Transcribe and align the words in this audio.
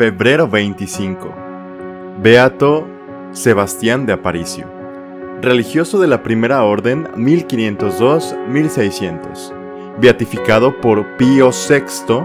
Febrero 0.00 0.48
25. 0.48 1.28
Beato 2.22 2.88
Sebastián 3.32 4.06
de 4.06 4.14
Aparicio. 4.14 4.66
Religioso 5.42 6.00
de 6.00 6.06
la 6.06 6.22
Primera 6.22 6.62
Orden 6.62 7.06
1502-1600. 7.16 9.52
Beatificado 10.00 10.80
por 10.80 11.18
Pío 11.18 11.50
VI 11.50 12.24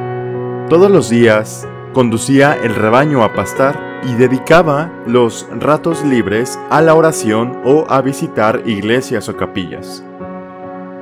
Todos 0.69 0.91
los 0.91 1.09
días 1.09 1.69
conducía 1.93 2.59
el 2.65 2.74
rebaño 2.74 3.23
a 3.23 3.33
pastar 3.33 3.88
y 4.05 4.15
dedicaba 4.15 4.91
los 5.07 5.48
ratos 5.59 6.05
libres 6.05 6.59
a 6.70 6.80
la 6.80 6.95
oración 6.95 7.61
o 7.65 7.87
a 7.88 8.01
visitar 8.01 8.62
iglesias 8.66 9.29
o 9.29 9.37
capillas. 9.37 10.05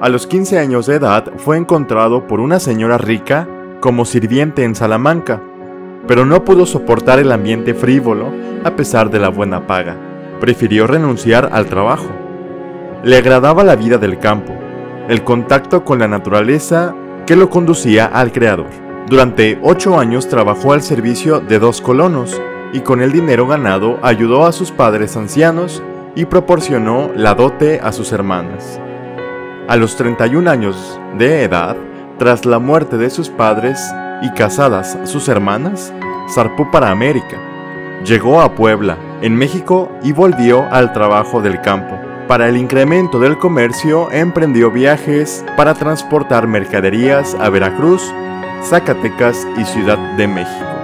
A 0.00 0.08
los 0.08 0.26
15 0.26 0.58
años 0.58 0.86
de 0.86 0.96
edad 0.96 1.32
fue 1.36 1.56
encontrado 1.56 2.26
por 2.26 2.40
una 2.40 2.60
señora 2.60 2.98
rica 2.98 3.48
como 3.80 4.04
sirviente 4.04 4.64
en 4.64 4.74
Salamanca, 4.74 5.42
pero 6.06 6.24
no 6.24 6.44
pudo 6.44 6.66
soportar 6.66 7.18
el 7.18 7.32
ambiente 7.32 7.74
frívolo 7.74 8.30
a 8.64 8.76
pesar 8.76 9.10
de 9.10 9.18
la 9.18 9.28
buena 9.28 9.66
paga. 9.66 9.96
Prefirió 10.40 10.86
renunciar 10.86 11.50
al 11.52 11.66
trabajo. 11.66 12.08
Le 13.04 13.16
agradaba 13.16 13.64
la 13.64 13.76
vida 13.76 13.98
del 13.98 14.18
campo, 14.18 14.52
el 15.08 15.24
contacto 15.24 15.84
con 15.84 15.98
la 15.98 16.08
naturaleza 16.08 16.94
que 17.26 17.36
lo 17.36 17.50
conducía 17.50 18.06
al 18.06 18.32
Creador. 18.32 18.68
Durante 19.08 19.58
ocho 19.62 19.98
años 19.98 20.28
trabajó 20.28 20.72
al 20.72 20.82
servicio 20.82 21.40
de 21.40 21.58
dos 21.58 21.80
colonos 21.80 22.40
y 22.72 22.80
con 22.80 23.00
el 23.00 23.12
dinero 23.12 23.46
ganado 23.46 23.98
ayudó 24.02 24.46
a 24.46 24.52
sus 24.52 24.70
padres 24.70 25.16
ancianos 25.16 25.82
y 26.14 26.24
proporcionó 26.24 27.10
la 27.14 27.34
dote 27.34 27.80
a 27.80 27.92
sus 27.92 28.12
hermanas. 28.12 28.80
A 29.68 29.76
los 29.76 29.96
31 29.96 30.50
años 30.50 31.00
de 31.18 31.44
edad, 31.44 31.76
tras 32.18 32.44
la 32.46 32.58
muerte 32.58 32.96
de 32.96 33.10
sus 33.10 33.28
padres 33.28 33.80
y 34.22 34.30
casadas 34.32 34.98
sus 35.04 35.28
hermanas, 35.28 35.92
zarpó 36.32 36.70
para 36.70 36.90
América. 36.90 37.36
Llegó 38.04 38.40
a 38.40 38.54
Puebla, 38.54 38.96
en 39.22 39.36
México, 39.36 39.90
y 40.02 40.12
volvió 40.12 40.64
al 40.70 40.92
trabajo 40.92 41.42
del 41.42 41.60
campo. 41.60 41.98
Para 42.28 42.48
el 42.48 42.56
incremento 42.56 43.18
del 43.18 43.38
comercio, 43.38 44.10
emprendió 44.10 44.70
viajes 44.70 45.44
para 45.56 45.74
transportar 45.74 46.46
mercaderías 46.46 47.36
a 47.40 47.50
Veracruz, 47.50 48.02
Zacatecas 48.62 49.46
y 49.58 49.64
Ciudad 49.64 49.98
de 50.16 50.26
México 50.26 50.75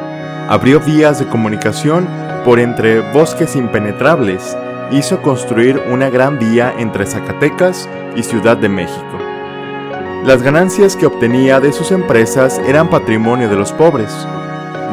abrió 0.49 0.81
vías 0.81 1.19
de 1.19 1.27
comunicación 1.27 2.07
por 2.45 2.59
entre 2.59 3.01
bosques 3.13 3.57
impenetrables, 3.57 4.57
hizo 4.91 5.23
construir 5.23 5.81
una 5.91 6.11
gran 6.11 6.39
vía 6.39 6.75
entre 6.79 7.07
Zacatecas 7.07 7.89
y 8.17 8.23
Ciudad 8.23 8.57
de 8.57 8.69
México. 8.69 9.19
Las 10.25 10.43
ganancias 10.43 10.97
que 10.97 11.07
obtenía 11.07 11.59
de 11.59 11.73
sus 11.73 11.91
empresas 11.91 12.61
eran 12.67 12.91
patrimonio 12.91 13.49
de 13.49 13.57
los 13.57 13.73
pobres. 13.73 14.13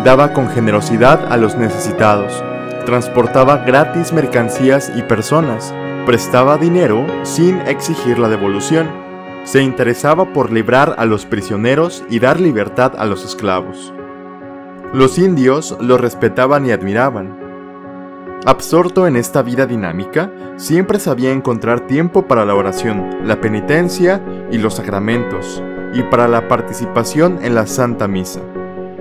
Daba 0.04 0.34
con 0.34 0.50
generosidad 0.50 1.32
a 1.32 1.38
los 1.38 1.56
necesitados, 1.56 2.44
transportaba 2.86 3.58
gratis 3.58 4.14
mercancías 4.14 4.92
y 4.96 5.04
personas, 5.04 5.74
prestaba 6.06 6.58
dinero 6.58 7.06
sin 7.24 7.60
exigir 7.68 8.18
la 8.18 8.30
devolución, 8.30 8.90
se 9.44 9.62
interesaba 9.62 10.34
por 10.34 10.52
librar 10.52 10.96
a 10.98 11.06
los 11.06 11.26
prisioneros 11.26 12.04
y 12.10 12.20
dar 12.20 12.40
libertad 12.40 12.94
a 12.98 13.06
los 13.06 13.24
esclavos. 13.24 13.94
Los 14.94 15.20
indios 15.20 15.78
lo 15.80 16.00
respetaban 16.00 16.66
y 16.66 16.72
admiraban. 16.72 17.38
Absorto 18.46 19.06
en 19.06 19.18
esta 19.18 19.44
vida 19.44 19.68
dinámica, 19.68 20.32
siempre 20.56 20.98
sabía 20.98 21.32
encontrar 21.32 21.82
tiempo 21.82 22.24
para 22.26 22.44
la 22.44 22.56
oración, 22.56 23.20
la 23.24 23.40
penitencia 23.40 24.20
y 24.50 24.58
los 24.58 24.76
sacramentos, 24.76 25.62
y 25.94 26.02
para 26.04 26.28
la 26.28 26.48
participación 26.48 27.38
en 27.44 27.54
la 27.54 27.68
Santa 27.68 28.08
Misa. 28.08 28.42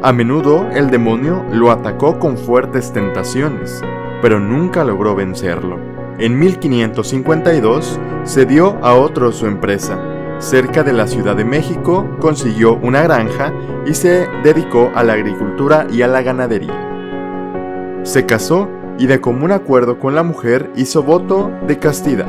A 0.02 0.12
menudo 0.12 0.68
el 0.74 0.90
demonio 0.90 1.42
lo 1.52 1.70
atacó 1.70 2.18
con 2.18 2.36
fuertes 2.36 2.92
tentaciones, 2.92 3.82
pero 4.20 4.38
nunca 4.38 4.84
logró 4.84 5.14
vencerlo. 5.14 5.78
En 6.18 6.38
1552 6.38 7.98
cedió 8.24 8.76
a 8.82 8.92
otro 8.92 9.32
su 9.32 9.46
empresa, 9.46 9.98
cerca 10.38 10.82
de 10.82 10.92
la 10.92 11.06
Ciudad 11.06 11.36
de 11.36 11.44
México, 11.44 12.06
consiguió 12.20 12.76
una 12.76 13.02
granja 13.02 13.52
y 13.86 13.94
se 13.94 14.28
dedicó 14.42 14.90
a 14.94 15.02
la 15.02 15.14
agricultura 15.14 15.86
y 15.90 16.02
a 16.02 16.08
la 16.08 16.22
ganadería. 16.22 18.00
Se 18.04 18.26
casó 18.26 18.68
y 18.98 19.06
de 19.06 19.20
común 19.20 19.52
acuerdo 19.52 19.98
con 19.98 20.14
la 20.14 20.22
mujer 20.22 20.70
hizo 20.76 21.02
voto 21.02 21.50
de 21.66 21.78
castidad. 21.78 22.26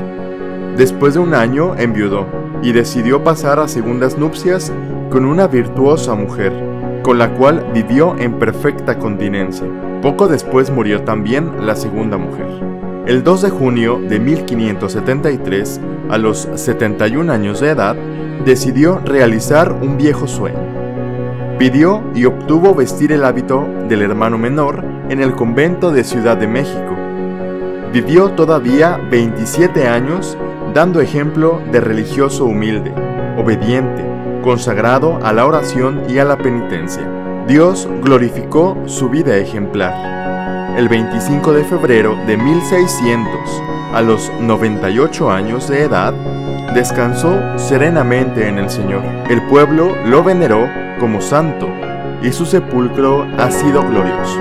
Después 0.77 1.13
de 1.13 1.19
un 1.19 1.33
año 1.33 1.75
enviudó 1.75 2.25
y 2.61 2.71
decidió 2.71 3.23
pasar 3.23 3.59
a 3.59 3.67
segundas 3.67 4.17
nupcias 4.17 4.71
con 5.09 5.25
una 5.25 5.47
virtuosa 5.47 6.15
mujer, 6.15 6.53
con 7.03 7.17
la 7.17 7.33
cual 7.33 7.65
vivió 7.73 8.15
en 8.17 8.37
perfecta 8.39 8.99
continencia. 8.99 9.67
Poco 10.01 10.27
después 10.27 10.69
murió 10.69 11.03
también 11.03 11.65
la 11.65 11.75
segunda 11.75 12.17
mujer. 12.17 12.47
El 13.05 13.23
2 13.23 13.41
de 13.41 13.49
junio 13.49 13.99
de 14.07 14.19
1573, 14.19 15.81
a 16.09 16.17
los 16.17 16.49
71 16.55 17.31
años 17.31 17.59
de 17.59 17.69
edad, 17.69 17.95
decidió 18.45 18.99
realizar 18.99 19.71
un 19.71 19.97
viejo 19.97 20.27
sueño. 20.27 20.57
Pidió 21.57 22.03
y 22.15 22.25
obtuvo 22.25 22.73
vestir 22.73 23.11
el 23.11 23.23
hábito 23.23 23.67
del 23.87 24.01
hermano 24.01 24.37
menor 24.37 24.83
en 25.09 25.21
el 25.21 25.33
convento 25.33 25.91
de 25.91 26.03
Ciudad 26.03 26.37
de 26.37 26.47
México. 26.47 26.95
Vivió 27.91 28.29
todavía 28.31 28.99
27 29.09 29.87
años 29.87 30.37
dando 30.73 31.01
ejemplo 31.01 31.61
de 31.71 31.81
religioso 31.81 32.45
humilde, 32.45 32.93
obediente, 33.37 34.05
consagrado 34.41 35.19
a 35.23 35.33
la 35.33 35.45
oración 35.45 36.03
y 36.07 36.19
a 36.19 36.25
la 36.25 36.37
penitencia. 36.37 37.19
Dios 37.49 37.89
glorificó 38.03 38.77
su 38.85 39.09
vida 39.09 39.35
ejemplar 39.35 40.19
el 40.77 40.87
25 40.87 41.51
de 41.51 41.63
febrero 41.65 42.15
de 42.27 42.37
1600, 42.37 43.27
a 43.91 44.03
los 44.03 44.31
98 44.39 45.31
años 45.31 45.67
de 45.67 45.81
edad, 45.81 46.13
descansó 46.75 47.39
serenamente 47.57 48.47
en 48.47 48.59
el 48.59 48.69
Señor. 48.69 49.03
El 49.29 49.41
pueblo 49.47 49.95
lo 50.05 50.23
veneró 50.23 50.69
como 50.99 51.21
santo 51.21 51.67
y 52.21 52.31
su 52.31 52.45
sepulcro 52.45 53.27
ha 53.39 53.49
sido 53.49 53.81
glorioso. 53.81 54.39